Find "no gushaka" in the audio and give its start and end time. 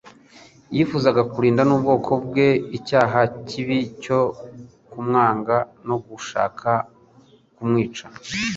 5.87-6.69